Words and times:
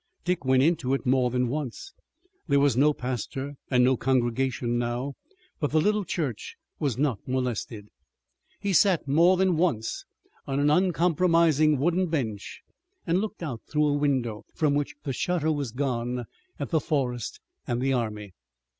Dick 0.25 0.43
went 0.43 0.63
into 0.63 0.95
it 0.95 1.05
more 1.05 1.29
than 1.29 1.47
once. 1.47 1.93
There 2.47 2.59
was 2.59 2.75
no 2.75 2.91
pastor 2.91 3.53
and 3.69 3.83
no 3.83 3.95
congregation 3.95 4.79
now, 4.79 5.13
but 5.59 5.69
the 5.69 5.79
little 5.79 6.05
church 6.05 6.55
was 6.79 6.97
not 6.97 7.19
molested. 7.27 7.87
He 8.59 8.73
sat 8.73 9.07
more 9.07 9.37
than 9.37 9.57
once 9.57 10.05
on 10.47 10.59
an 10.59 10.71
uncompromising 10.71 11.77
wooden 11.77 12.07
bench, 12.07 12.61
and 13.05 13.19
looked 13.21 13.43
out 13.43 13.61
through 13.69 13.89
a 13.89 13.93
window, 13.93 14.43
from 14.55 14.73
which 14.73 14.95
the 15.03 15.13
shutter 15.13 15.51
was 15.51 15.69
gone, 15.71 16.25
at 16.59 16.71
the 16.71 16.79
forest 16.79 17.39
and 17.67 17.79
the 17.79 17.93
army. 17.93 18.33